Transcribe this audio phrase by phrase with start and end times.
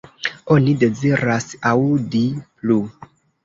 [0.55, 2.83] Oni deziras aŭdi plu.